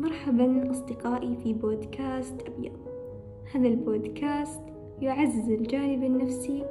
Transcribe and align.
مرحبا 0.00 0.70
أصدقائي 0.70 1.36
في 1.36 1.52
بودكاست 1.54 2.40
أبيض. 2.46 2.76
هذا 3.54 3.68
البودكاست 3.68 4.60
يعزز 5.00 5.50
الجانب 5.50 6.04
النفسي 6.04 6.64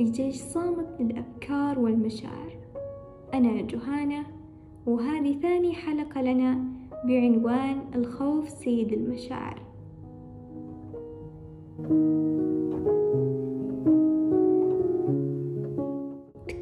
لجيش 0.00 0.36
صامت 0.36 1.00
للأفكار 1.00 1.78
والمشاعر. 1.78 2.58
أنا 3.34 3.62
جهانة 3.62 4.26
وهذه 4.86 5.40
ثاني 5.40 5.72
حلقة 5.72 6.22
لنا 6.22 6.64
بعنوان 7.04 7.80
الخوف 7.94 8.48
سيد 8.48 8.92
المشاعر. 8.92 9.62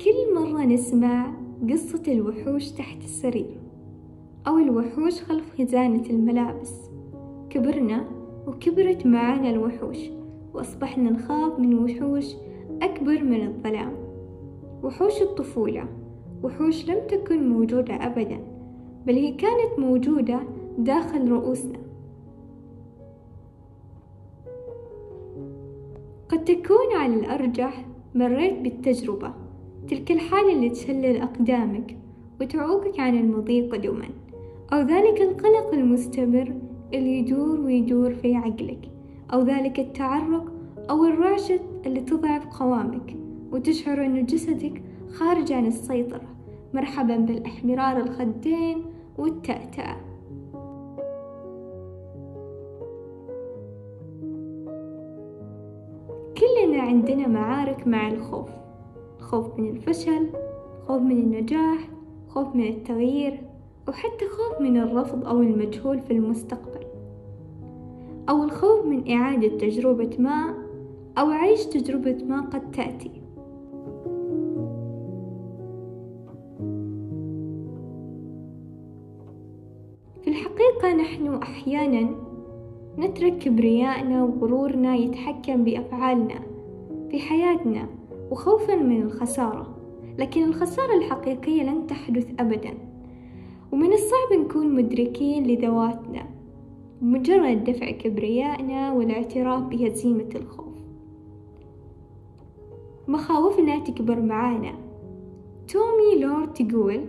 كل 0.04 0.34
مرة 0.34 0.64
نسمع 0.64 1.34
قصة 1.70 2.02
الوحوش 2.08 2.70
تحت 2.70 2.98
السرير. 2.98 3.67
أو 4.46 4.59
الوحوش 4.59 5.23
خلف 5.23 5.59
خزانة 5.59 6.02
الملابس. 6.11 6.74
كبرنا 7.51 8.05
وكبرت 8.46 9.06
معانا 9.06 9.51
الوحوش 9.51 9.98
وأصبحنا 10.55 11.10
نخاف 11.10 11.59
من 11.59 11.74
وحوش 11.74 12.34
أكبر 12.82 13.24
من 13.24 13.46
الظلام. 13.46 13.93
وحوش 14.82 15.23
الطفولة 15.23 15.84
وحوش 16.43 16.88
لم 16.91 17.06
تكن 17.09 17.48
موجودة 17.48 17.95
أبدا 17.95 18.41
بل 19.06 19.15
هي 19.15 19.32
كانت 19.32 19.79
موجودة 19.79 20.41
داخل 20.79 21.30
رؤوسنا. 21.30 21.79
قد 26.29 26.45
تكون 26.45 26.96
على 26.96 27.15
الأرجح 27.15 27.84
مريت 28.15 28.59
بالتجربة. 28.59 29.34
تلك 29.88 30.10
الحالة 30.10 30.52
اللي 30.52 30.68
تشلل 30.68 31.16
أقدامك 31.16 31.96
وتعوقك 32.41 33.01
عن 33.01 33.16
المضي 33.18 33.68
قدما. 33.70 34.09
أو 34.72 34.78
ذلك 34.78 35.22
القلق 35.22 35.74
المستمر 35.74 36.54
اللي 36.95 37.18
يدور 37.18 37.60
ويدور 37.60 38.14
في 38.14 38.37
عقلك 38.37 38.90
أو 39.32 39.43
ذلك 39.43 39.80
التعرق 39.80 40.52
أو 40.90 41.04
الرعشة 41.04 41.60
اللي 41.87 42.01
تضعف 42.01 42.46
قوامك 42.60 43.16
وتشعر 43.52 44.04
أن 44.04 44.26
جسدك 44.26 44.82
خارج 45.09 45.52
عن 45.52 45.66
السيطرة. 45.66 46.28
مرحبا 46.74 47.16
بالإحمرار 47.16 47.96
الخدين 47.96 48.84
والتأتأة 49.18 49.96
كلنا 56.38 56.82
عندنا 56.82 57.28
معارك 57.28 57.87
مع 57.87 58.09
الخوف 58.09 58.50
خوف 59.18 59.59
من 59.59 59.68
الفشل 59.68 60.28
خوف 60.87 61.02
من 61.02 61.18
النجاح 61.18 61.88
خوف 62.28 62.56
من 62.56 62.68
التغيير. 62.68 63.48
وحتى 63.88 64.25
خوف 64.28 64.60
من 64.60 64.76
الرفض 64.76 65.26
أو 65.26 65.41
المجهول 65.41 66.00
في 66.00 66.10
المستقبل. 66.10 66.86
أو 68.28 68.44
الخوف 68.44 68.86
من 68.86 69.12
إعادة 69.12 69.48
تجربة 69.48 70.10
ما 70.19 70.54
أو 71.19 71.31
عيش 71.31 71.66
تجربة 71.66 72.25
ما 72.25 72.41
قد 72.41 72.70
تأتي. 72.70 73.10
في 80.22 80.28
الحقيقة 80.31 80.94
نحن 80.97 81.34
أحيانا 81.34 82.10
نترك 82.98 83.38
كبريائنا 83.38 84.25
وغرورنا 84.25 84.97
يتحكم 84.97 85.64
بأفعالنا 85.64 86.41
في 87.10 87.19
حياتنا 87.19 87.88
وخوفا 88.31 88.76
من 88.76 89.03
الخسارة. 89.03 89.76
لكن 90.19 90.44
الخسارة 90.44 90.94
الحقيقية 90.94 91.62
لن 91.62 91.86
تحدث 91.86 92.26
أبدا. 92.41 92.97
ومن 93.72 93.93
الصعب 93.93 94.41
نكون 94.41 94.75
مدركين 94.75 95.47
لذواتنا 95.47 96.27
مجرد 97.03 97.65
دفع 97.65 97.91
كبريائنا 97.91 98.93
والاعتراف 98.93 99.62
بهزيمة 99.62 100.28
الخوف. 100.34 100.75
مخاوفنا 103.09 103.78
تكبر 103.78 104.21
معانا. 104.21 104.75
تومي 105.69 106.21
لورد 106.21 106.53
تقول 106.53 107.05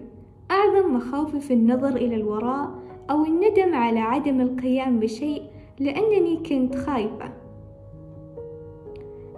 أعظم 0.52 0.94
مخاوفي 0.94 1.40
في 1.40 1.54
النظر 1.54 1.96
إلى 1.96 2.16
الوراء 2.16 2.72
أو 3.10 3.26
الندم 3.26 3.74
على 3.74 4.00
عدم 4.00 4.42
القيام 4.42 5.00
بشيء 5.00 5.42
لأنني 5.80 6.38
كنت 6.38 6.76
خايفة. 6.76 7.34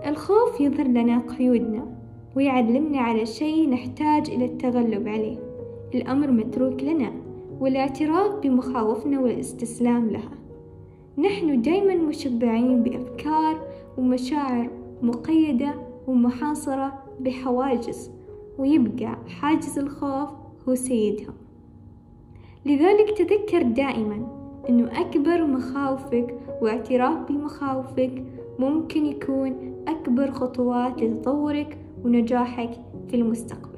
الخوف 0.05 0.61
يظهر 0.61 0.87
لنا 0.87 1.19
قيودنا 1.19 1.97
ويعلمنا 2.35 2.99
على 2.99 3.25
شيء 3.25 3.69
نحتاج 3.69 4.29
إلى 4.29 4.45
التغلب 4.45 5.07
عليه. 5.07 5.50
الأمر 5.95 6.31
متروك 6.31 6.83
لنا 6.83 7.11
والاعتراف 7.59 8.35
بمخاوفنا 8.43 9.19
والاستسلام 9.19 10.09
لها. 10.09 10.31
نحن 11.17 11.61
دايما 11.61 11.95
مشبعين 11.95 12.83
بأفكار 12.83 13.67
ومشاعر 13.97 14.69
مقيدة 15.01 15.73
ومحاصرة 16.07 16.93
بحواجز 17.19 18.11
ويبقى 18.57 19.17
حاجز 19.27 19.79
الخوف 19.79 20.29
هو 20.69 20.75
سيدها. 20.75 21.33
لذلك 22.65 23.17
تذكر 23.17 23.61
دائما 23.61 24.27
أنه 24.69 25.01
أكبر 25.01 25.45
مخاوفك 25.45 26.35
واعتراف 26.61 27.31
بمخاوفك 27.31 28.23
ممكن 28.59 29.05
يكون 29.05 29.73
أكبر 29.87 30.31
خطوات 30.31 31.01
لتطورك 31.03 31.77
ونجاحك 32.05 32.71
في 33.07 33.15
المستقبل. 33.15 33.70